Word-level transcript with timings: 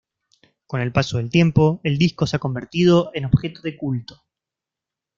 Con 0.65 0.81
el 0.81 0.91
paso 0.91 1.17
del 1.17 1.29
tiempo, 1.29 1.79
el 1.83 1.99
disco 1.99 2.25
se 2.25 2.35
ha 2.35 2.39
convertido 2.39 3.11
en 3.13 3.25
objeto 3.25 3.61
de 3.61 3.77
culto. 3.77 4.25